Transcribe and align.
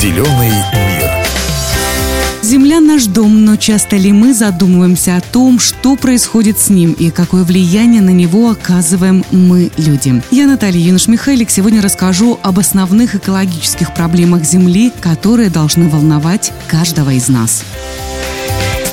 Зеленый 0.00 0.52
мир. 0.74 1.10
Земля 2.40 2.78
наш 2.78 3.06
дом, 3.06 3.44
но 3.44 3.56
часто 3.56 3.96
ли 3.96 4.12
мы 4.12 4.32
задумываемся 4.32 5.16
о 5.16 5.20
том, 5.20 5.58
что 5.58 5.96
происходит 5.96 6.56
с 6.60 6.70
ним 6.70 6.92
и 6.92 7.10
какое 7.10 7.42
влияние 7.42 8.00
на 8.00 8.10
него 8.10 8.48
оказываем 8.48 9.24
мы, 9.32 9.72
люди? 9.76 10.22
Я 10.30 10.46
Наталья 10.46 10.78
Юнош-Михайлик. 10.78 11.50
Сегодня 11.50 11.82
расскажу 11.82 12.38
об 12.44 12.60
основных 12.60 13.16
экологических 13.16 13.92
проблемах 13.92 14.44
Земли, 14.44 14.92
которые 15.00 15.50
должны 15.50 15.88
волновать 15.88 16.52
каждого 16.68 17.10
из 17.10 17.28
нас. 17.28 17.64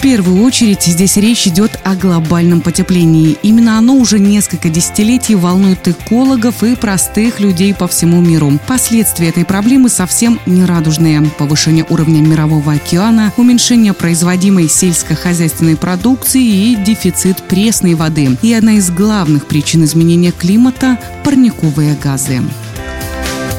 В 0.00 0.02
первую 0.02 0.42
очередь 0.44 0.84
здесь 0.84 1.18
речь 1.18 1.46
идет 1.46 1.78
о 1.84 1.94
глобальном 1.94 2.62
потеплении. 2.62 3.36
Именно 3.42 3.76
оно 3.76 3.96
уже 3.96 4.18
несколько 4.18 4.70
десятилетий 4.70 5.34
волнует 5.34 5.86
экологов 5.86 6.62
и 6.62 6.74
простых 6.74 7.38
людей 7.38 7.74
по 7.74 7.86
всему 7.86 8.22
миру. 8.22 8.58
Последствия 8.66 9.28
этой 9.28 9.44
проблемы 9.44 9.90
совсем 9.90 10.40
не 10.46 10.64
радужные. 10.64 11.30
Повышение 11.36 11.84
уровня 11.86 12.22
мирового 12.22 12.72
океана, 12.72 13.34
уменьшение 13.36 13.92
производимой 13.92 14.70
сельскохозяйственной 14.70 15.76
продукции 15.76 16.42
и 16.42 16.76
дефицит 16.76 17.42
пресной 17.42 17.92
воды. 17.92 18.38
И 18.40 18.54
одна 18.54 18.76
из 18.76 18.90
главных 18.90 19.48
причин 19.48 19.84
изменения 19.84 20.32
климата– 20.32 20.98
парниковые 21.24 21.94
газы. 21.94 22.40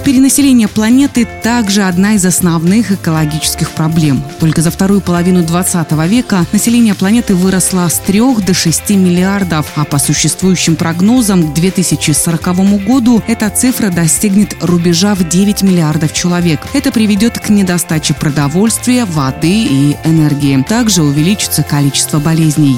Перенаселение 0.03 0.67
планеты 0.67 1.27
также 1.43 1.83
одна 1.83 2.15
из 2.15 2.25
основных 2.25 2.91
экологических 2.91 3.69
проблем. 3.69 4.23
Только 4.39 4.63
за 4.63 4.71
вторую 4.71 4.99
половину 4.99 5.43
20 5.43 5.91
века 6.07 6.43
население 6.51 6.95
планеты 6.95 7.35
выросло 7.35 7.87
с 7.87 7.99
3 7.99 8.41
до 8.45 8.53
6 8.53 8.89
миллиардов, 8.91 9.71
а 9.75 9.85
по 9.85 9.99
существующим 9.99 10.75
прогнозам 10.75 11.51
к 11.51 11.53
2040 11.53 12.83
году 12.83 13.21
эта 13.27 13.49
цифра 13.51 13.89
достигнет 13.89 14.55
рубежа 14.61 15.13
в 15.13 15.29
9 15.29 15.61
миллиардов 15.61 16.13
человек. 16.13 16.61
Это 16.73 16.91
приведет 16.91 17.37
к 17.39 17.49
недостаче 17.49 18.15
продовольствия, 18.15 19.05
воды 19.05 19.65
и 19.65 19.97
энергии. 20.03 20.59
Также 20.67 21.03
увеличится 21.03 21.61
количество 21.61 22.17
болезней. 22.17 22.77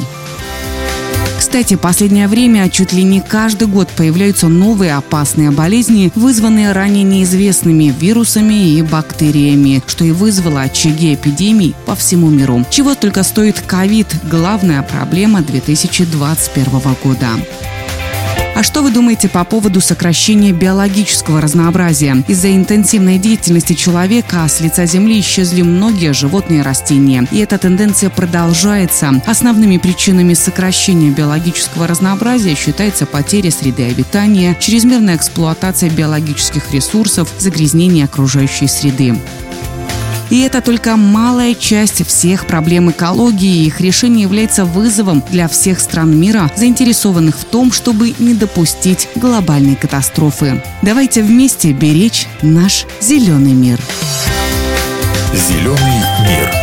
Кстати, 1.54 1.76
последнее 1.76 2.28
время 2.28 2.68
чуть 2.68 2.94
ли 2.94 3.04
не 3.04 3.22
каждый 3.22 3.68
год 3.68 3.88
появляются 3.90 4.48
новые 4.48 4.96
опасные 4.96 5.52
болезни, 5.52 6.12
вызванные 6.16 6.72
ранее 6.72 7.04
неизвестными 7.04 7.94
вирусами 7.96 8.72
и 8.72 8.82
бактериями, 8.82 9.84
что 9.86 10.04
и 10.04 10.10
вызвало 10.10 10.62
очаги 10.62 11.14
эпидемий 11.14 11.76
по 11.86 11.94
всему 11.94 12.32
миру. 12.32 12.66
Чего 12.72 12.96
только 12.96 13.22
стоит 13.22 13.60
ковид– 13.60 14.08
главная 14.32 14.82
проблема 14.82 15.42
2021 15.42 16.66
года. 17.04 17.30
А 18.56 18.62
что 18.62 18.84
вы 18.84 18.92
думаете 18.92 19.30
по 19.30 19.44
поводу 19.46 19.82
сокращения 19.82 20.52
биологического 20.52 21.42
разнообразия? 21.42 22.24
Из-за 22.28 22.56
интенсивной 22.56 23.18
деятельности 23.18 23.74
человека 23.74 24.48
с 24.48 24.62
лица 24.62 24.86
Земли 24.86 25.20
исчезли 25.20 25.64
многие 25.64 26.14
животные 26.14 26.60
и 26.60 26.64
растения. 26.64 27.28
И 27.32 27.40
эта 27.40 27.58
тенденция 27.58 28.12
продолжается. 28.12 29.22
Основными 29.26 29.78
причинами 29.78 30.36
сокращения 30.36 31.10
биологического 31.10 31.88
разнообразия 31.88 32.54
считается 32.54 33.08
потеря 33.08 33.50
среды 33.50 33.88
обитания, 33.88 34.56
чрезмерная 34.60 35.16
эксплуатация 35.16 35.90
биологических 35.90 36.72
ресурсов, 36.72 37.34
загрязнение 37.40 38.06
окружающей 38.06 38.68
среды. 38.68 39.16
И 40.34 40.40
это 40.40 40.62
только 40.62 40.98
малая 40.98 41.54
часть 41.54 42.04
всех 42.08 42.48
проблем 42.48 42.90
экологии. 42.90 43.68
Их 43.68 43.80
решение 43.80 44.24
является 44.24 44.66
вызовом 44.66 45.24
для 45.30 45.48
всех 45.48 45.80
стран 45.80 46.20
мира, 46.20 46.50
заинтересованных 46.56 47.38
в 47.38 47.44
том, 47.44 47.72
чтобы 47.72 48.16
не 48.18 48.34
допустить 48.34 49.10
глобальной 49.14 49.76
катастрофы. 49.76 50.60
Давайте 50.82 51.22
вместе 51.22 51.72
беречь 51.72 52.26
наш 52.42 52.88
зеленый 53.00 53.54
мир. 53.54 53.80
Зеленый 55.36 56.02
мир. 56.28 56.63